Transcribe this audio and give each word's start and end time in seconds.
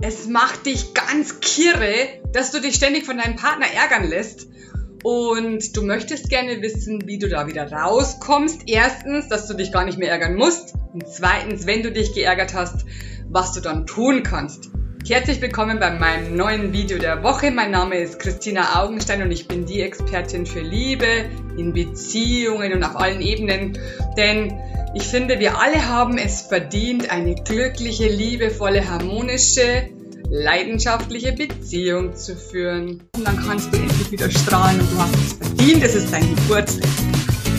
Es 0.00 0.28
macht 0.28 0.66
dich 0.66 0.94
ganz 0.94 1.40
kirre, 1.40 2.20
dass 2.32 2.52
du 2.52 2.60
dich 2.60 2.76
ständig 2.76 3.04
von 3.04 3.18
deinem 3.18 3.34
Partner 3.34 3.66
ärgern 3.66 4.08
lässt. 4.08 4.46
Und 5.02 5.76
du 5.76 5.82
möchtest 5.82 6.28
gerne 6.30 6.62
wissen, 6.62 7.06
wie 7.06 7.18
du 7.18 7.28
da 7.28 7.46
wieder 7.48 7.70
rauskommst. 7.70 8.62
Erstens, 8.66 9.28
dass 9.28 9.48
du 9.48 9.54
dich 9.54 9.72
gar 9.72 9.84
nicht 9.84 9.98
mehr 9.98 10.10
ärgern 10.10 10.36
musst. 10.36 10.74
Und 10.92 11.06
zweitens, 11.08 11.66
wenn 11.66 11.82
du 11.82 11.90
dich 11.90 12.14
geärgert 12.14 12.54
hast, 12.54 12.84
was 13.28 13.52
du 13.52 13.60
dann 13.60 13.86
tun 13.86 14.22
kannst. 14.22 14.70
Herzlich 15.08 15.40
willkommen 15.40 15.78
bei 15.78 15.90
meinem 15.90 16.36
neuen 16.36 16.74
Video 16.74 16.98
der 16.98 17.22
Woche. 17.22 17.50
Mein 17.50 17.70
Name 17.70 17.96
ist 17.96 18.18
Christina 18.18 18.82
Augenstein 18.82 19.22
und 19.22 19.30
ich 19.30 19.48
bin 19.48 19.64
die 19.64 19.80
Expertin 19.80 20.44
für 20.44 20.60
Liebe 20.60 21.06
in 21.56 21.72
Beziehungen 21.72 22.74
und 22.74 22.84
auf 22.84 22.94
allen 22.94 23.22
Ebenen. 23.22 23.78
Denn 24.18 24.52
ich 24.94 25.04
finde, 25.04 25.38
wir 25.38 25.58
alle 25.58 25.88
haben 25.88 26.18
es 26.18 26.42
verdient, 26.42 27.10
eine 27.10 27.36
glückliche, 27.36 28.06
liebevolle, 28.06 28.86
harmonische, 28.86 29.88
leidenschaftliche 30.28 31.32
Beziehung 31.32 32.14
zu 32.14 32.36
führen. 32.36 33.02
Und 33.16 33.26
dann 33.26 33.42
kannst 33.46 33.72
du 33.72 33.78
endlich 33.78 34.12
wieder 34.12 34.30
strahlen 34.30 34.78
und 34.78 34.92
du 34.92 34.98
hast 34.98 35.14
es 35.14 35.32
verdient. 35.32 35.84
Es 35.84 35.94
ist 35.94 36.12
dein 36.12 36.28
Geburtstag. 36.36 36.86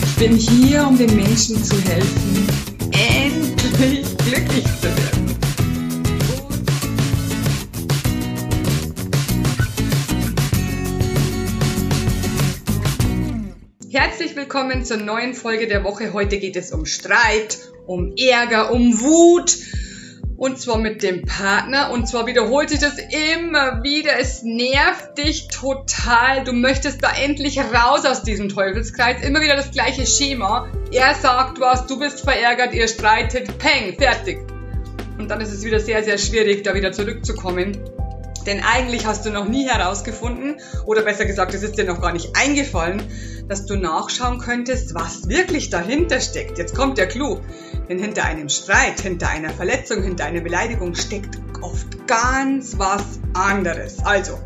Ich 0.04 0.16
bin 0.24 0.36
hier, 0.36 0.86
um 0.86 0.96
den 0.96 1.16
Menschen 1.16 1.60
zu 1.64 1.74
helfen, 1.82 2.46
endlich 2.92 4.06
glücklich 4.18 4.64
zu 4.80 4.84
werden. 4.84 5.49
Herzlich 14.20 14.36
willkommen 14.36 14.84
zur 14.84 14.98
neuen 14.98 15.32
Folge 15.32 15.66
der 15.66 15.82
Woche. 15.82 16.12
Heute 16.12 16.38
geht 16.38 16.54
es 16.54 16.72
um 16.72 16.84
Streit, 16.84 17.56
um 17.86 18.12
Ärger, 18.18 18.70
um 18.70 19.00
Wut. 19.00 19.56
Und 20.36 20.60
zwar 20.60 20.76
mit 20.76 21.02
dem 21.02 21.22
Partner. 21.22 21.90
Und 21.90 22.06
zwar 22.06 22.26
wiederholt 22.26 22.68
sich 22.68 22.80
das 22.80 22.98
immer 22.98 23.82
wieder. 23.82 24.18
Es 24.18 24.42
nervt 24.42 25.16
dich 25.16 25.48
total. 25.48 26.44
Du 26.44 26.52
möchtest 26.52 27.02
da 27.02 27.10
endlich 27.16 27.58
raus 27.60 28.04
aus 28.04 28.22
diesem 28.22 28.50
Teufelskreis. 28.50 29.24
Immer 29.24 29.40
wieder 29.40 29.56
das 29.56 29.70
gleiche 29.70 30.06
Schema. 30.06 30.70
Er 30.92 31.14
sagt 31.14 31.58
was, 31.58 31.86
du 31.86 31.98
bist 31.98 32.20
verärgert, 32.20 32.74
ihr 32.74 32.88
streitet, 32.88 33.56
peng, 33.56 33.96
fertig. 33.96 34.40
Und 35.16 35.30
dann 35.30 35.40
ist 35.40 35.50
es 35.50 35.64
wieder 35.64 35.80
sehr, 35.80 36.04
sehr 36.04 36.18
schwierig, 36.18 36.62
da 36.62 36.74
wieder 36.74 36.92
zurückzukommen. 36.92 37.78
Denn 38.46 38.62
eigentlich 38.62 39.06
hast 39.06 39.26
du 39.26 39.30
noch 39.30 39.48
nie 39.48 39.68
herausgefunden, 39.68 40.60
oder 40.86 41.02
besser 41.02 41.24
gesagt, 41.24 41.54
es 41.54 41.62
ist 41.62 41.78
dir 41.78 41.84
noch 41.84 42.00
gar 42.00 42.12
nicht 42.12 42.36
eingefallen, 42.36 43.02
dass 43.48 43.66
du 43.66 43.76
nachschauen 43.76 44.38
könntest, 44.38 44.94
was 44.94 45.28
wirklich 45.28 45.70
dahinter 45.70 46.20
steckt. 46.20 46.58
Jetzt 46.58 46.74
kommt 46.74 46.98
der 46.98 47.08
Clou. 47.08 47.40
Denn 47.88 47.98
hinter 47.98 48.24
einem 48.24 48.48
Streit, 48.48 49.00
hinter 49.00 49.28
einer 49.28 49.50
Verletzung, 49.50 50.02
hinter 50.02 50.24
einer 50.24 50.40
Beleidigung 50.40 50.94
steckt 50.94 51.38
oft 51.60 52.06
ganz 52.06 52.78
was 52.78 53.02
anderes. 53.34 53.98
Also, 54.04 54.38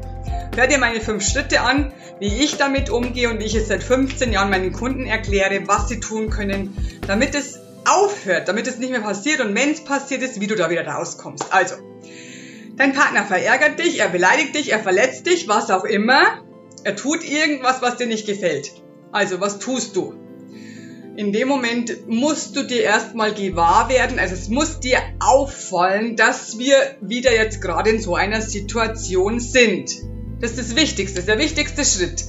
hör 0.57 0.67
dir 0.67 0.79
meine 0.79 1.01
fünf 1.01 1.23
Schritte 1.23 1.61
an, 1.61 1.93
wie 2.19 2.43
ich 2.43 2.57
damit 2.57 2.91
umgehe 2.91 3.29
und 3.31 3.41
wie 3.41 3.45
ich 3.45 3.55
es 3.55 3.69
seit 3.69 3.83
15 3.83 4.33
Jahren 4.33 4.51
meinen 4.51 4.73
Kunden 4.73 5.05
erkläre, 5.05 5.67
was 5.67 5.89
sie 5.89 6.01
tun 6.01 6.31
können, 6.31 6.77
damit 7.07 7.35
es 7.35 7.61
aufhört, 7.87 8.49
damit 8.49 8.67
es 8.67 8.79
nicht 8.79 8.91
mehr 8.91 9.03
passiert 9.03 9.41
und 9.41 9.55
wenn 9.55 9.71
es 9.71 9.85
passiert 9.85 10.23
ist, 10.23 10.41
wie 10.41 10.47
du 10.47 10.57
da 10.57 10.71
wieder 10.71 10.87
rauskommst. 10.87 11.53
Also, 11.53 11.75
Dein 12.77 12.93
Partner 12.93 13.25
verärgert 13.25 13.79
dich, 13.79 14.01
er 14.01 14.09
beleidigt 14.09 14.55
dich, 14.57 14.73
er 14.73 14.81
verletzt 14.81 15.27
dich, 15.27 15.47
was 15.47 15.71
auch 15.71 15.85
immer. 15.85 16.43
Er 16.83 16.97
tut 16.97 17.23
irgendwas, 17.25 17.83
was 17.83 17.97
dir 17.97 18.07
nicht 18.07 18.27
gefällt. 18.27 18.73
Also, 19.13 19.41
was 19.41 19.61
tust 19.61 19.95
du? 19.95 20.15
In 21.17 21.33
dem 21.33 21.47
Moment 21.47 22.09
musst 22.09 22.57
du 22.57 22.65
dir 22.65 22.83
erstmal 22.83 23.33
gewahr 23.33 23.89
werden, 23.89 24.19
also 24.19 24.35
es 24.35 24.49
muss 24.49 24.81
dir 24.81 24.99
auffallen, 25.21 26.17
dass 26.17 26.59
wir 26.59 26.77
wieder 27.01 27.33
jetzt 27.33 27.63
gerade 27.63 27.91
in 27.91 28.01
so 28.01 28.17
einer 28.17 28.41
Situation 28.41 29.39
sind. 29.39 29.93
Das 30.41 30.51
ist 30.51 30.59
das 30.59 30.77
Wichtigste, 30.77 31.23
der 31.23 31.39
wichtigste 31.39 31.85
Schritt. 31.85 32.25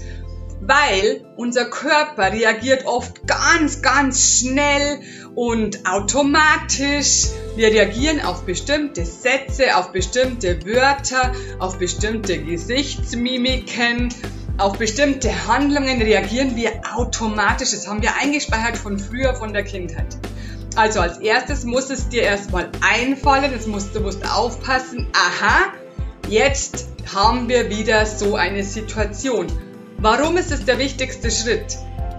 Weil 0.62 1.26
unser 1.36 1.66
Körper 1.66 2.32
reagiert 2.32 2.86
oft 2.86 3.26
ganz, 3.26 3.82
ganz 3.82 4.40
schnell 4.40 5.00
und 5.36 5.86
automatisch. 5.88 7.28
Wir 7.56 7.68
reagieren 7.68 8.22
auf 8.22 8.46
bestimmte 8.46 9.06
Sätze, 9.06 9.78
auf 9.78 9.92
bestimmte 9.92 10.66
Wörter, 10.66 11.34
auf 11.60 11.78
bestimmte 11.78 12.42
Gesichtsmimiken, 12.42 14.14
auf 14.58 14.78
bestimmte 14.78 15.48
Handlungen 15.48 16.02
reagieren 16.02 16.56
wir 16.56 16.82
automatisch. 16.96 17.72
Das 17.72 17.88
haben 17.88 18.02
wir 18.02 18.16
eingespeichert 18.16 18.78
von 18.78 18.98
früher, 18.98 19.36
von 19.36 19.54
der 19.54 19.64
Kindheit. 19.64 20.18
Also 20.76 21.00
als 21.00 21.20
erstes 21.20 21.64
muss 21.64 21.90
es 21.90 22.10
dir 22.10 22.24
erstmal 22.24 22.70
einfallen, 22.82 23.54
es 23.54 23.68
musst, 23.68 23.96
du 23.96 24.02
musst 24.02 24.30
aufpassen, 24.30 25.08
aha, 25.14 25.74
jetzt 26.30 26.88
haben 27.14 27.48
wir 27.48 27.70
wieder 27.70 28.06
so 28.06 28.36
eine 28.36 28.64
Situation. 28.64 29.48
Warum 29.98 30.36
ist 30.38 30.52
es 30.52 30.66
der 30.66 30.78
wichtigste 30.78 31.32
Schritt? 31.32 31.78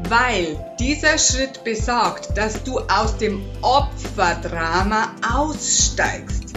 Weil 0.08 0.76
dieser 0.78 1.18
Schritt 1.18 1.64
besagt, 1.64 2.36
dass 2.36 2.62
du 2.62 2.78
aus 2.78 3.18
dem 3.18 3.44
Opferdrama 3.62 5.16
aussteigst. 5.34 6.52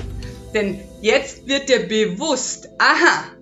Denn 0.54 0.80
jetzt 1.02 1.48
wird 1.48 1.70
dir 1.70 1.88
bewusst, 1.88 2.70
aha, 2.78 3.36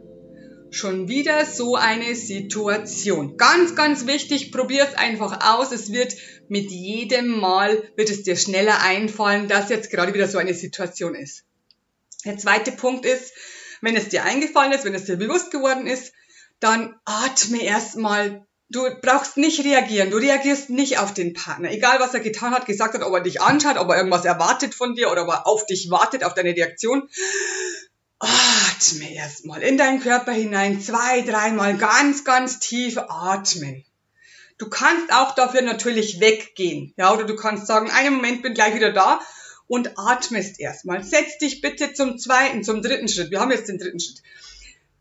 schon 0.69 1.07
wieder 1.07 1.45
so 1.45 1.75
eine 1.75 2.15
Situation. 2.15 3.37
Ganz, 3.37 3.75
ganz 3.75 4.05
wichtig, 4.05 4.51
probier 4.51 4.83
es 4.83 4.97
einfach 4.97 5.53
aus. 5.53 5.71
Es 5.71 5.91
wird 5.91 6.15
mit 6.47 6.71
jedem 6.71 7.39
Mal, 7.39 7.83
wird 7.95 8.09
es 8.09 8.23
dir 8.23 8.35
schneller 8.35 8.81
einfallen, 8.81 9.47
dass 9.47 9.69
jetzt 9.69 9.91
gerade 9.91 10.13
wieder 10.13 10.27
so 10.27 10.37
eine 10.37 10.53
Situation 10.53 11.15
ist. 11.15 11.43
Der 12.25 12.37
zweite 12.37 12.71
Punkt 12.71 13.05
ist, 13.05 13.33
wenn 13.81 13.95
es 13.95 14.09
dir 14.09 14.23
eingefallen 14.23 14.71
ist, 14.71 14.85
wenn 14.85 14.95
es 14.95 15.05
dir 15.05 15.17
bewusst 15.17 15.51
geworden 15.51 15.87
ist, 15.87 16.13
dann 16.59 16.95
atme 17.05 17.61
erstmal 17.61 18.46
Du 18.69 18.83
brauchst 19.01 19.37
nicht 19.37 19.63
reagieren. 19.63 20.11
Du 20.11 20.17
reagierst 20.17 20.69
nicht 20.69 20.99
auf 20.99 21.13
den 21.13 21.33
Partner. 21.33 21.71
Egal, 21.71 21.99
was 21.99 22.13
er 22.13 22.19
getan 22.19 22.53
hat, 22.53 22.65
gesagt 22.65 22.95
hat, 22.95 23.01
ob 23.01 23.13
er 23.13 23.21
dich 23.21 23.41
anschaut, 23.41 23.77
ob 23.77 23.89
er 23.89 23.97
irgendwas 23.97 24.25
erwartet 24.25 24.75
von 24.75 24.93
dir 24.93 25.09
oder 25.09 25.23
ob 25.23 25.29
er 25.29 25.47
auf 25.47 25.65
dich 25.65 25.89
wartet, 25.89 26.25
auf 26.25 26.33
deine 26.33 26.55
Reaktion. 26.55 27.09
Atme 28.19 29.13
erstmal 29.13 29.61
in 29.61 29.77
deinen 29.77 30.01
Körper 30.01 30.33
hinein, 30.33 30.81
zwei, 30.81 31.21
dreimal 31.21 31.77
ganz, 31.77 32.25
ganz 32.25 32.59
tief 32.59 32.97
atmen. 32.97 33.85
Du 34.57 34.69
kannst 34.69 35.13
auch 35.13 35.35
dafür 35.35 35.61
natürlich 35.61 36.19
weggehen. 36.19 36.93
Ja, 36.97 37.13
oder 37.13 37.25
du 37.25 37.35
kannst 37.35 37.67
sagen, 37.67 37.89
einen 37.91 38.15
Moment 38.15 38.41
bin 38.41 38.53
gleich 38.53 38.75
wieder 38.75 38.91
da 38.91 39.21
und 39.67 39.97
atmest 39.97 40.59
erstmal. 40.59 41.03
Setz 41.03 41.37
dich 41.37 41.61
bitte 41.61 41.93
zum 41.93 42.17
zweiten, 42.17 42.63
zum 42.63 42.81
dritten 42.81 43.07
Schritt. 43.07 43.31
Wir 43.31 43.39
haben 43.39 43.51
jetzt 43.51 43.69
den 43.69 43.77
dritten 43.77 43.99
Schritt. 43.99 44.23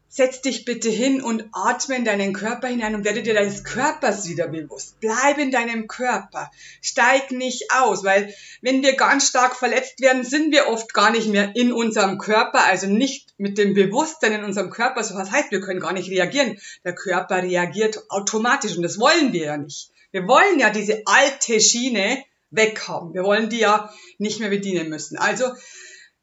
Setz 0.08 0.40
dich 0.40 0.64
bitte 0.64 0.88
hin 0.88 1.20
und 1.20 1.44
atme 1.52 1.96
in 1.96 2.04
deinen 2.04 2.32
Körper 2.32 2.68
hinein 2.68 2.94
und 2.94 3.04
werde 3.04 3.22
dir 3.22 3.34
deines 3.34 3.64
Körpers 3.64 4.28
wieder 4.28 4.48
bewusst. 4.48 4.98
Bleib 5.00 5.38
in 5.38 5.50
deinem 5.50 5.88
Körper. 5.88 6.50
Steig 6.80 7.32
nicht 7.32 7.72
aus, 7.72 8.04
weil 8.04 8.32
wenn 8.62 8.82
wir 8.82 8.94
ganz 8.94 9.28
stark 9.28 9.56
verletzt 9.56 10.00
werden, 10.00 10.24
sind 10.24 10.52
wir 10.52 10.68
oft 10.68 10.94
gar 10.94 11.10
nicht 11.10 11.28
mehr 11.28 11.54
in 11.54 11.72
unserem 11.72 12.18
Körper, 12.18 12.64
also 12.64 12.86
nicht 12.86 13.34
mit 13.36 13.58
dem 13.58 13.74
Bewusstsein 13.74 14.32
in 14.32 14.44
unserem 14.44 14.70
Körper. 14.70 15.02
So 15.04 15.16
was 15.16 15.30
heißt, 15.30 15.50
wir 15.50 15.60
können 15.60 15.80
gar 15.80 15.92
nicht 15.92 16.10
reagieren. 16.10 16.58
Der 16.84 16.94
Körper 16.94 17.42
reagiert 17.42 18.08
automatisch 18.08 18.76
und 18.76 18.82
das 18.82 18.98
wollen 18.98 19.32
wir 19.32 19.44
ja 19.44 19.56
nicht. 19.56 19.90
Wir 20.12 20.26
wollen 20.26 20.58
ja 20.58 20.70
diese 20.70 21.02
alte 21.04 21.60
Schiene 21.60 22.24
weghaben. 22.50 23.12
Wir 23.12 23.24
wollen 23.24 23.48
die 23.48 23.58
ja 23.58 23.92
nicht 24.18 24.40
mehr 24.40 24.50
bedienen 24.50 24.88
müssen. 24.88 25.18
Also 25.18 25.52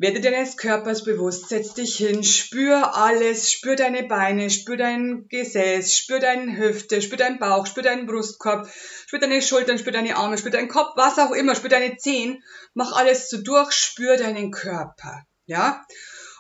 werde 0.03 0.19
deines 0.19 0.58
Körpers 0.58 1.06
bewusst, 1.06 1.47
setz 1.47 1.75
dich 1.75 1.96
hin, 1.96 2.25
spür 2.25 2.97
alles, 2.97 3.50
spür 3.50 3.78
deine 3.78 4.03
Beine, 4.03 4.50
spür 4.50 4.75
dein 4.75 5.30
Gesäß, 5.30 5.97
spür 5.97 6.19
deine 6.19 6.58
Hüfte, 6.58 7.02
spür 7.02 7.18
deinen 7.18 7.40
Bauch, 7.40 7.66
spür 7.68 7.84
deinen 7.84 8.06
Brustkorb, 8.06 8.69
spür 9.08 9.19
deine 9.19 9.41
Schultern, 9.41 9.80
spür 9.80 9.94
deine 9.94 10.18
Arme, 10.18 10.38
spür 10.38 10.52
deinen 10.52 10.68
Kopf, 10.68 10.97
was 10.97 11.19
auch 11.19 11.31
immer, 11.31 11.56
spür 11.56 11.69
deine 11.69 11.96
Zehen, 11.96 12.44
mach 12.74 12.91
alles 12.91 13.30
so 13.30 13.41
durch, 13.41 13.72
spür 13.72 14.18
deinen 14.18 14.52
Körper, 14.52 15.24
ja? 15.46 15.86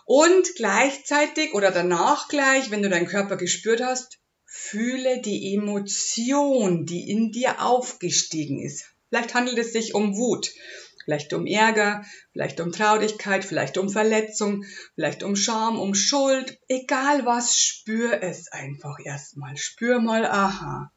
Und 0.05 0.55
gleichzeitig 0.57 1.53
oder 1.53 1.71
danach 1.71 2.27
gleich, 2.27 2.69
wenn 2.69 2.81
du 2.81 2.89
deinen 2.89 3.07
Körper 3.07 3.37
gespürt 3.37 3.81
hast, 3.81 4.19
fühle 4.45 5.21
die 5.21 5.55
Emotion, 5.55 6.85
die 6.85 7.09
in 7.09 7.31
dir 7.31 7.61
aufgestiegen 7.61 8.61
ist. 8.61 8.83
Vielleicht 9.07 9.35
handelt 9.35 9.57
es 9.57 9.71
sich 9.71 9.95
um 9.95 10.17
Wut 10.17 10.49
vielleicht 11.03 11.33
um 11.33 11.45
Ärger, 11.45 12.05
vielleicht 12.31 12.59
um 12.59 12.71
Traurigkeit, 12.71 13.45
vielleicht 13.45 13.77
um 13.77 13.89
Verletzung, 13.89 14.65
vielleicht 14.95 15.23
um 15.23 15.35
Scham, 15.35 15.79
um 15.79 15.95
Schuld, 15.95 16.59
egal 16.67 17.25
was, 17.25 17.55
spür 17.57 18.21
es 18.21 18.51
einfach 18.51 18.97
erstmal. 19.03 19.57
Spür 19.57 19.99
mal, 19.99 20.25
aha. 20.25 20.91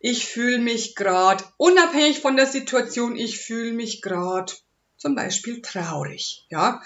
Ich 0.00 0.26
fühle 0.26 0.58
mich 0.58 0.94
grad, 0.94 1.52
unabhängig 1.56 2.20
von 2.20 2.36
der 2.36 2.46
Situation, 2.46 3.16
ich 3.16 3.38
fühle 3.38 3.72
mich 3.72 4.02
grad 4.02 4.62
zum 4.96 5.14
Beispiel 5.14 5.62
traurig, 5.62 6.46
ja. 6.50 6.82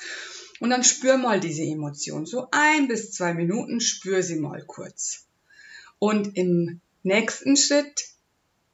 Und 0.60 0.70
dann 0.70 0.82
spür 0.82 1.18
mal 1.18 1.40
diese 1.40 1.62
Emotion. 1.62 2.26
So 2.26 2.48
ein 2.50 2.88
bis 2.88 3.12
zwei 3.12 3.32
Minuten 3.34 3.80
spür 3.80 4.22
sie 4.22 4.40
mal 4.40 4.64
kurz. 4.66 5.26
Und 5.98 6.36
im 6.36 6.80
nächsten 7.02 7.56
Schritt 7.56 8.04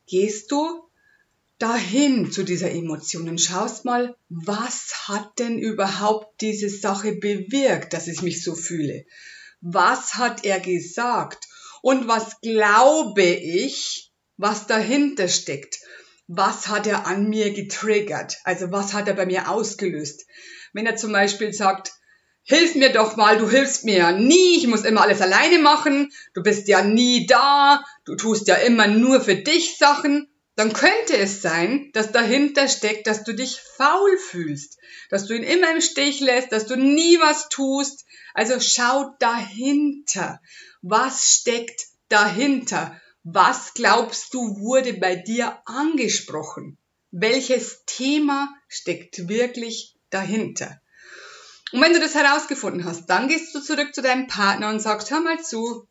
gehst 0.06 0.50
du 0.50 0.83
dahin 1.58 2.32
zu 2.32 2.42
dieser 2.42 2.70
Emotion 2.70 3.28
und 3.28 3.40
schaust 3.40 3.84
mal, 3.84 4.16
was 4.28 5.08
hat 5.08 5.38
denn 5.38 5.58
überhaupt 5.58 6.40
diese 6.40 6.68
Sache 6.68 7.12
bewirkt, 7.16 7.92
dass 7.92 8.08
ich 8.08 8.22
mich 8.22 8.42
so 8.42 8.54
fühle? 8.54 9.04
Was 9.60 10.14
hat 10.14 10.44
er 10.44 10.60
gesagt? 10.60 11.46
Und 11.82 12.08
was 12.08 12.40
glaube 12.40 13.22
ich, 13.22 14.12
was 14.36 14.66
dahinter 14.66 15.28
steckt? 15.28 15.78
Was 16.26 16.68
hat 16.68 16.86
er 16.86 17.06
an 17.06 17.28
mir 17.28 17.52
getriggert? 17.52 18.38
Also 18.44 18.72
was 18.72 18.92
hat 18.92 19.08
er 19.08 19.14
bei 19.14 19.26
mir 19.26 19.50
ausgelöst? 19.50 20.26
Wenn 20.72 20.86
er 20.86 20.96
zum 20.96 21.12
Beispiel 21.12 21.52
sagt, 21.52 21.92
hilf 22.42 22.74
mir 22.74 22.92
doch 22.92 23.16
mal, 23.16 23.38
du 23.38 23.48
hilfst 23.48 23.84
mir 23.84 23.98
ja 23.98 24.12
nie, 24.12 24.58
ich 24.58 24.66
muss 24.66 24.84
immer 24.84 25.02
alles 25.02 25.20
alleine 25.20 25.58
machen, 25.58 26.10
du 26.34 26.42
bist 26.42 26.68
ja 26.68 26.82
nie 26.82 27.26
da, 27.26 27.84
du 28.04 28.16
tust 28.16 28.48
ja 28.48 28.56
immer 28.56 28.86
nur 28.86 29.20
für 29.20 29.36
dich 29.36 29.76
Sachen, 29.78 30.28
dann 30.56 30.72
könnte 30.72 31.16
es 31.16 31.42
sein, 31.42 31.90
dass 31.92 32.12
dahinter 32.12 32.68
steckt, 32.68 33.06
dass 33.06 33.24
du 33.24 33.32
dich 33.32 33.60
faul 33.60 34.16
fühlst, 34.18 34.78
dass 35.10 35.26
du 35.26 35.34
ihn 35.34 35.42
immer 35.42 35.72
im 35.72 35.80
Stich 35.80 36.20
lässt, 36.20 36.52
dass 36.52 36.66
du 36.66 36.76
nie 36.76 37.18
was 37.18 37.48
tust. 37.48 38.04
Also 38.34 38.60
schau 38.60 39.14
dahinter. 39.18 40.40
Was 40.82 41.34
steckt 41.34 41.86
dahinter? 42.08 43.00
Was 43.24 43.74
glaubst 43.74 44.32
du 44.34 44.60
wurde 44.60 44.94
bei 44.94 45.16
dir 45.16 45.58
angesprochen? 45.64 46.78
Welches 47.10 47.84
Thema 47.86 48.54
steckt 48.68 49.28
wirklich 49.28 49.96
dahinter? 50.10 50.80
Und 51.72 51.80
wenn 51.80 51.92
du 51.92 51.98
das 51.98 52.14
herausgefunden 52.14 52.84
hast, 52.84 53.06
dann 53.06 53.26
gehst 53.26 53.52
du 53.52 53.60
zurück 53.60 53.92
zu 53.94 54.02
deinem 54.02 54.28
Partner 54.28 54.68
und 54.68 54.78
sagst, 54.78 55.10
hör 55.10 55.20
mal 55.20 55.42
zu, 55.42 55.88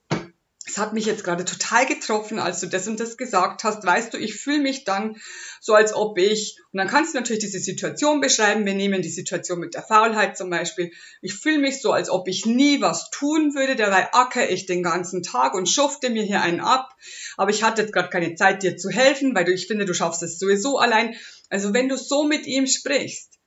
es 0.74 0.80
hat 0.80 0.94
mich 0.94 1.06
jetzt 1.06 1.24
gerade 1.24 1.46
total 1.46 1.86
getroffen, 1.86 2.40
als 2.40 2.60
du 2.60 2.66
das 2.66 2.88
und 2.88 3.00
das 3.00 3.16
gesagt 3.16 3.64
hast. 3.64 3.86
Weißt 3.86 4.12
du, 4.12 4.18
ich 4.18 4.34
fühle 4.36 4.60
mich 4.60 4.86
dann 4.86 5.18
so, 5.62 5.76
als 5.76 5.94
ob 5.94 6.18
ich, 6.18 6.58
und 6.72 6.80
dann 6.80 6.88
kannst 6.88 7.14
du 7.14 7.20
natürlich 7.20 7.44
diese 7.44 7.60
Situation 7.60 8.22
beschreiben. 8.22 8.66
Wir 8.66 8.74
nehmen 8.74 9.04
die 9.04 9.10
Situation 9.10 9.60
mit 9.60 9.76
der 9.76 9.84
Faulheit 9.84 10.36
zum 10.36 10.50
Beispiel. 10.50 10.92
Ich 11.22 11.36
fühle 11.36 11.60
mich 11.60 11.80
so, 11.80 11.92
als 11.92 12.10
ob 12.10 12.28
ich 12.28 12.48
nie 12.48 12.82
was 12.82 13.12
tun 13.12 13.54
würde. 13.54 13.76
Dabei 13.76 14.12
acker 14.14 14.50
ich 14.50 14.66
den 14.66 14.82
ganzen 14.82 15.22
Tag 15.22 15.54
und 15.54 15.70
schufte 15.70 16.10
mir 16.10 16.24
hier 16.24 16.42
einen 16.42 16.60
ab. 16.60 16.90
Aber 17.38 17.52
ich 17.52 17.62
hatte 17.62 17.84
jetzt 17.84 17.94
gerade 17.94 18.10
keine 18.10 18.34
Zeit, 18.34 18.64
dir 18.64 18.76
zu 18.76 18.90
helfen, 18.90 19.36
weil 19.36 19.46
du, 19.46 19.54
ich 19.54 19.68
finde, 19.68 19.86
du 19.86 19.94
schaffst 19.94 20.24
es 20.24 20.40
sowieso 20.40 20.80
allein. 20.80 21.16
Also 21.50 21.76
wenn 21.76 21.88
du 21.88 21.98
so 21.98 22.24
mit 22.24 22.48
ihm 22.48 22.66
sprichst, 22.66 23.38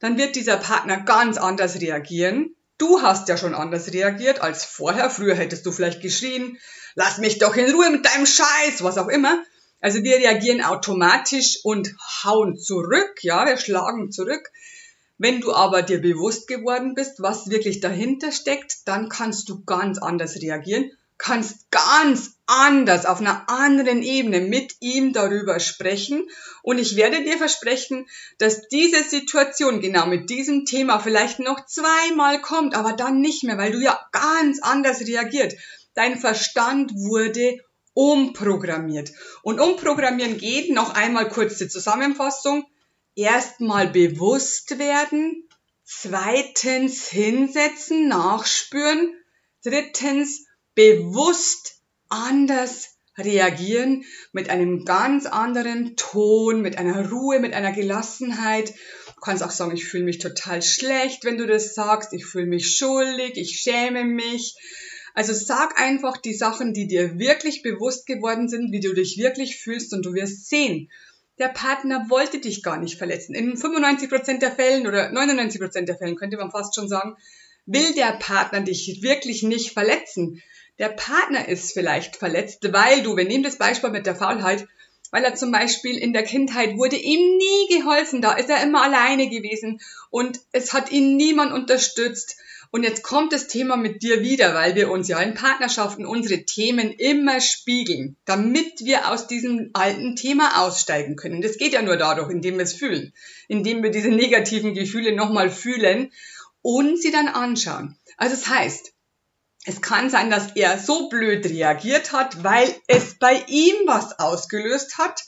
dann 0.00 0.18
wird 0.18 0.36
dieser 0.36 0.58
Partner 0.58 1.00
ganz 1.00 1.38
anders 1.38 1.80
reagieren 1.80 2.54
Du 2.78 3.02
hast 3.02 3.28
ja 3.28 3.36
schon 3.36 3.54
anders 3.54 3.92
reagiert 3.92 4.40
als 4.40 4.64
vorher. 4.64 5.08
Früher 5.10 5.34
hättest 5.34 5.64
du 5.64 5.72
vielleicht 5.72 6.00
geschrien, 6.00 6.58
lass 6.94 7.18
mich 7.18 7.38
doch 7.38 7.54
in 7.56 7.70
Ruhe 7.72 7.90
mit 7.90 8.04
deinem 8.04 8.26
Scheiß, 8.26 8.82
was 8.82 8.98
auch 8.98 9.08
immer. 9.08 9.42
Also 9.80 10.02
wir 10.02 10.16
reagieren 10.16 10.62
automatisch 10.62 11.60
und 11.62 11.94
hauen 12.24 12.56
zurück, 12.58 13.18
ja, 13.22 13.46
wir 13.46 13.58
schlagen 13.58 14.10
zurück. 14.10 14.50
Wenn 15.18 15.40
du 15.40 15.52
aber 15.52 15.82
dir 15.82 16.00
bewusst 16.00 16.48
geworden 16.48 16.94
bist, 16.94 17.20
was 17.20 17.50
wirklich 17.50 17.80
dahinter 17.80 18.32
steckt, 18.32 18.88
dann 18.88 19.08
kannst 19.08 19.48
du 19.48 19.62
ganz 19.64 19.98
anders 19.98 20.36
reagieren 20.36 20.90
kannst 21.18 21.70
ganz 21.70 22.34
anders 22.46 23.06
auf 23.06 23.20
einer 23.20 23.48
anderen 23.48 24.02
Ebene 24.02 24.40
mit 24.40 24.74
ihm 24.80 25.12
darüber 25.12 25.60
sprechen. 25.60 26.28
Und 26.62 26.78
ich 26.78 26.96
werde 26.96 27.22
dir 27.22 27.38
versprechen, 27.38 28.06
dass 28.38 28.68
diese 28.68 29.02
Situation 29.04 29.80
genau 29.80 30.06
mit 30.06 30.28
diesem 30.28 30.64
Thema 30.64 30.98
vielleicht 30.98 31.38
noch 31.38 31.64
zweimal 31.66 32.40
kommt, 32.40 32.74
aber 32.74 32.92
dann 32.92 33.20
nicht 33.20 33.44
mehr, 33.44 33.58
weil 33.58 33.72
du 33.72 33.80
ja 33.80 33.98
ganz 34.12 34.60
anders 34.60 35.00
reagiert. 35.00 35.54
Dein 35.94 36.18
Verstand 36.18 36.92
wurde 36.94 37.58
umprogrammiert. 37.94 39.12
Und 39.42 39.60
umprogrammieren 39.60 40.36
geht, 40.36 40.70
noch 40.70 40.94
einmal 40.94 41.28
kurze 41.28 41.68
Zusammenfassung. 41.68 42.66
Erstmal 43.14 43.88
bewusst 43.88 44.78
werden. 44.78 45.48
Zweitens 45.84 47.06
hinsetzen, 47.08 48.08
nachspüren. 48.08 49.14
Drittens 49.62 50.44
bewusst 50.74 51.80
anders 52.08 52.94
reagieren, 53.16 54.04
mit 54.32 54.50
einem 54.50 54.84
ganz 54.84 55.26
anderen 55.26 55.96
Ton, 55.96 56.62
mit 56.62 56.78
einer 56.78 57.10
Ruhe, 57.10 57.38
mit 57.38 57.54
einer 57.54 57.72
Gelassenheit. 57.72 58.74
Du 59.14 59.20
kannst 59.20 59.42
auch 59.42 59.50
sagen, 59.50 59.74
ich 59.74 59.84
fühle 59.84 60.04
mich 60.04 60.18
total 60.18 60.62
schlecht, 60.62 61.24
wenn 61.24 61.38
du 61.38 61.46
das 61.46 61.74
sagst, 61.74 62.12
ich 62.12 62.26
fühle 62.26 62.46
mich 62.46 62.76
schuldig, 62.76 63.36
ich 63.36 63.60
schäme 63.60 64.04
mich. 64.04 64.56
Also 65.14 65.32
sag 65.32 65.80
einfach 65.80 66.16
die 66.16 66.34
Sachen, 66.34 66.74
die 66.74 66.88
dir 66.88 67.18
wirklich 67.18 67.62
bewusst 67.62 68.06
geworden 68.06 68.48
sind, 68.48 68.72
wie 68.72 68.80
du 68.80 68.92
dich 68.94 69.16
wirklich 69.16 69.58
fühlst 69.58 69.94
und 69.94 70.04
du 70.04 70.12
wirst 70.12 70.48
sehen. 70.48 70.90
Der 71.38 71.48
Partner 71.48 72.06
wollte 72.08 72.40
dich 72.40 72.64
gar 72.64 72.78
nicht 72.78 72.98
verletzen. 72.98 73.34
In 73.34 73.56
95% 73.56 74.38
der 74.38 74.52
Fällen 74.52 74.88
oder 74.88 75.10
99% 75.10 75.82
der 75.82 75.96
Fällen 75.96 76.16
könnte 76.16 76.36
man 76.36 76.50
fast 76.50 76.74
schon 76.74 76.88
sagen, 76.88 77.16
will 77.66 77.94
der 77.94 78.12
Partner 78.18 78.60
dich 78.60 79.02
wirklich 79.02 79.42
nicht 79.44 79.72
verletzen. 79.72 80.42
Der 80.78 80.88
Partner 80.88 81.48
ist 81.48 81.72
vielleicht 81.72 82.16
verletzt, 82.16 82.72
weil 82.72 83.02
du, 83.02 83.16
wir 83.16 83.24
nehmen 83.24 83.44
das 83.44 83.58
Beispiel 83.58 83.90
mit 83.90 84.06
der 84.06 84.16
Faulheit, 84.16 84.66
weil 85.12 85.22
er 85.22 85.36
zum 85.36 85.52
Beispiel 85.52 85.96
in 85.96 86.12
der 86.12 86.24
Kindheit 86.24 86.76
wurde 86.76 86.96
ihm 86.96 87.36
nie 87.36 87.76
geholfen, 87.78 88.20
da 88.20 88.32
ist 88.32 88.50
er 88.50 88.60
immer 88.62 88.82
alleine 88.82 89.28
gewesen 89.28 89.80
und 90.10 90.40
es 90.50 90.72
hat 90.72 90.90
ihn 90.90 91.16
niemand 91.16 91.52
unterstützt. 91.52 92.36
Und 92.72 92.82
jetzt 92.82 93.04
kommt 93.04 93.32
das 93.32 93.46
Thema 93.46 93.76
mit 93.76 94.02
dir 94.02 94.22
wieder, 94.22 94.52
weil 94.52 94.74
wir 94.74 94.90
uns 94.90 95.06
ja 95.06 95.20
in 95.20 95.34
Partnerschaften 95.34 96.04
unsere 96.04 96.44
Themen 96.44 96.90
immer 96.90 97.40
spiegeln, 97.40 98.16
damit 98.24 98.80
wir 98.80 99.12
aus 99.12 99.28
diesem 99.28 99.70
alten 99.74 100.16
Thema 100.16 100.64
aussteigen 100.64 101.14
können. 101.14 101.40
Das 101.40 101.56
geht 101.56 101.74
ja 101.74 101.82
nur 101.82 101.96
dadurch, 101.96 102.30
indem 102.30 102.56
wir 102.56 102.64
es 102.64 102.74
fühlen, 102.74 103.12
indem 103.46 103.84
wir 103.84 103.90
diese 103.90 104.08
negativen 104.08 104.74
Gefühle 104.74 105.14
nochmal 105.14 105.50
fühlen 105.50 106.10
und 106.62 107.00
sie 107.00 107.12
dann 107.12 107.28
anschauen. 107.28 107.96
Also 108.16 108.34
es 108.34 108.42
das 108.42 108.50
heißt, 108.50 108.93
es 109.64 109.80
kann 109.80 110.10
sein, 110.10 110.30
dass 110.30 110.54
er 110.54 110.78
so 110.78 111.08
blöd 111.08 111.46
reagiert 111.46 112.12
hat, 112.12 112.44
weil 112.44 112.74
es 112.86 113.18
bei 113.18 113.42
ihm 113.48 113.74
was 113.86 114.18
ausgelöst 114.18 114.98
hat. 114.98 115.22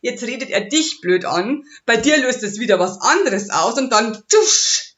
Jetzt 0.00 0.24
redet 0.24 0.50
er 0.50 0.62
dich 0.62 1.00
blöd 1.00 1.24
an, 1.24 1.64
bei 1.86 1.96
dir 1.96 2.16
löst 2.18 2.42
es 2.42 2.58
wieder 2.58 2.80
was 2.80 3.00
anderes 3.00 3.50
aus 3.50 3.78
und 3.78 3.90
dann 3.90 4.22
tusch, 4.28 4.94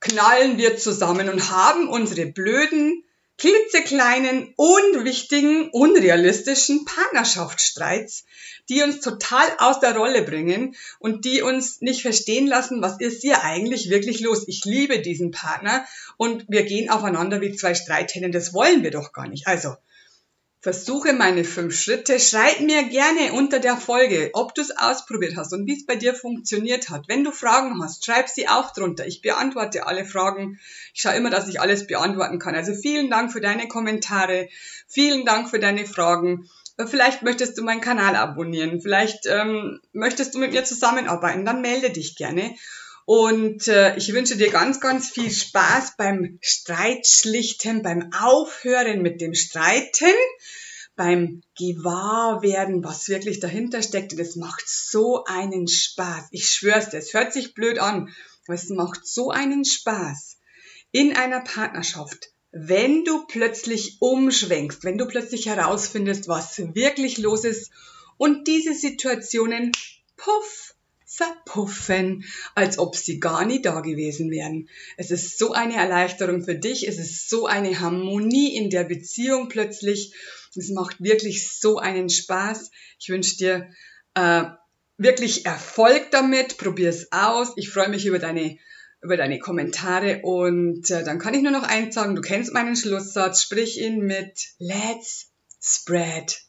knallen 0.00 0.58
wir 0.58 0.76
zusammen 0.76 1.28
und 1.28 1.50
haben 1.50 1.88
unsere 1.88 2.26
blöden, 2.26 3.04
klitzekleinen, 3.38 4.52
unwichtigen, 4.56 5.70
unrealistischen 5.70 6.84
Partnerschaftsstreits, 6.84 8.24
die 8.68 8.82
uns 8.82 9.00
total 9.00 9.46
aus 9.58 9.80
der 9.80 9.96
Rolle 9.96 10.22
bringen 10.22 10.76
und 10.98 11.24
die 11.24 11.42
uns 11.42 11.80
nicht 11.80 12.02
verstehen 12.02 12.46
lassen, 12.46 12.82
was 12.82 13.00
ist 13.00 13.22
hier 13.22 13.42
eigentlich 13.42 13.90
wirklich 13.90 14.20
los. 14.20 14.46
Ich 14.46 14.64
liebe 14.64 15.00
diesen 15.00 15.30
Partner 15.30 15.84
und 16.16 16.44
wir 16.48 16.62
gehen 16.64 16.90
aufeinander 16.90 17.40
wie 17.40 17.54
zwei 17.54 17.74
Streithennen. 17.74 18.32
Das 18.32 18.54
wollen 18.54 18.82
wir 18.82 18.90
doch 18.90 19.12
gar 19.12 19.28
nicht. 19.28 19.46
Also, 19.46 19.76
Versuche 20.62 21.12
meine 21.12 21.42
fünf 21.42 21.76
Schritte. 21.76 22.20
Schreib 22.20 22.60
mir 22.60 22.84
gerne 22.84 23.32
unter 23.32 23.58
der 23.58 23.76
Folge, 23.76 24.30
ob 24.32 24.54
du 24.54 24.62
es 24.62 24.70
ausprobiert 24.70 25.34
hast 25.36 25.52
und 25.52 25.66
wie 25.66 25.76
es 25.76 25.86
bei 25.86 25.96
dir 25.96 26.14
funktioniert 26.14 26.88
hat. 26.88 27.08
Wenn 27.08 27.24
du 27.24 27.32
Fragen 27.32 27.82
hast, 27.82 28.04
schreib 28.04 28.28
sie 28.28 28.46
auch 28.46 28.72
drunter. 28.72 29.04
Ich 29.04 29.22
beantworte 29.22 29.88
alle 29.88 30.04
Fragen. 30.04 30.60
Ich 30.94 31.02
schaue 31.02 31.16
immer, 31.16 31.30
dass 31.30 31.48
ich 31.48 31.60
alles 31.60 31.88
beantworten 31.88 32.38
kann. 32.38 32.54
Also 32.54 32.74
vielen 32.74 33.10
Dank 33.10 33.32
für 33.32 33.40
deine 33.40 33.66
Kommentare. 33.66 34.48
Vielen 34.86 35.24
Dank 35.24 35.50
für 35.50 35.58
deine 35.58 35.84
Fragen. 35.84 36.48
Vielleicht 36.86 37.22
möchtest 37.22 37.58
du 37.58 37.64
meinen 37.64 37.80
Kanal 37.80 38.14
abonnieren. 38.14 38.80
Vielleicht 38.80 39.26
ähm, 39.26 39.80
möchtest 39.92 40.32
du 40.32 40.38
mit 40.38 40.52
mir 40.52 40.62
zusammenarbeiten. 40.62 41.44
Dann 41.44 41.60
melde 41.60 41.90
dich 41.90 42.14
gerne. 42.14 42.54
Und 43.04 43.66
äh, 43.68 43.96
ich 43.96 44.12
wünsche 44.12 44.36
dir 44.36 44.50
ganz, 44.50 44.80
ganz 44.80 45.10
viel 45.10 45.30
Spaß 45.30 45.96
beim 45.96 46.38
Streitschlichten, 46.40 47.82
beim 47.82 48.12
Aufhören 48.12 49.02
mit 49.02 49.20
dem 49.20 49.34
Streiten, 49.34 50.14
beim 50.94 51.42
Gewahrwerden, 51.58 52.84
was 52.84 53.08
wirklich 53.08 53.40
dahinter 53.40 53.82
steckt. 53.82 54.12
Und 54.12 54.20
es 54.20 54.36
macht 54.36 54.68
so 54.68 55.24
einen 55.24 55.66
Spaß. 55.66 56.28
Ich 56.30 56.48
schwör's 56.48 56.90
dir, 56.90 56.98
es 56.98 57.12
hört 57.12 57.32
sich 57.32 57.54
blöd 57.54 57.78
an, 57.78 58.14
aber 58.46 58.54
es 58.54 58.68
macht 58.68 59.06
so 59.06 59.30
einen 59.30 59.64
Spaß 59.64 60.38
in 60.92 61.16
einer 61.16 61.40
Partnerschaft, 61.40 62.32
wenn 62.52 63.04
du 63.04 63.26
plötzlich 63.26 63.96
umschwenkst, 64.00 64.84
wenn 64.84 64.98
du 64.98 65.06
plötzlich 65.06 65.46
herausfindest, 65.46 66.28
was 66.28 66.58
wirklich 66.74 67.16
los 67.18 67.44
ist 67.44 67.70
und 68.18 68.46
diese 68.46 68.74
Situationen, 68.74 69.72
puff, 70.16 70.71
verpuffen, 71.14 72.24
als 72.54 72.78
ob 72.78 72.96
sie 72.96 73.20
gar 73.20 73.44
nie 73.44 73.60
da 73.60 73.80
gewesen 73.80 74.30
wären. 74.30 74.68
Es 74.96 75.10
ist 75.10 75.38
so 75.38 75.52
eine 75.52 75.76
Erleichterung 75.76 76.42
für 76.42 76.54
dich, 76.54 76.88
es 76.88 76.98
ist 76.98 77.28
so 77.28 77.46
eine 77.46 77.80
Harmonie 77.80 78.56
in 78.56 78.70
der 78.70 78.84
Beziehung 78.84 79.48
plötzlich. 79.48 80.14
Es 80.54 80.70
macht 80.70 81.02
wirklich 81.02 81.50
so 81.50 81.78
einen 81.78 82.08
Spaß. 82.08 82.70
Ich 82.98 83.08
wünsche 83.08 83.36
dir 83.36 83.70
äh, 84.14 84.44
wirklich 84.96 85.46
Erfolg 85.46 86.10
damit, 86.10 86.58
probier 86.58 86.88
es 86.88 87.12
aus. 87.12 87.52
Ich 87.56 87.70
freue 87.70 87.88
mich 87.88 88.06
über 88.06 88.18
deine 88.18 88.58
über 89.02 89.16
deine 89.16 89.40
Kommentare 89.40 90.20
und 90.22 90.88
äh, 90.90 91.02
dann 91.02 91.18
kann 91.18 91.34
ich 91.34 91.42
nur 91.42 91.50
noch 91.50 91.64
eins 91.64 91.96
sagen, 91.96 92.14
du 92.14 92.22
kennst 92.22 92.54
meinen 92.54 92.76
Schlusssatz, 92.76 93.42
sprich 93.42 93.80
ihn 93.80 93.98
mit 93.98 94.54
Let's 94.58 95.32
spread 95.60 96.40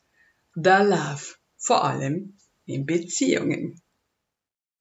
the 0.53 0.69
love, 0.69 1.35
vor 1.57 1.83
allem 1.83 2.37
in 2.65 2.85
Beziehungen. 2.85 3.81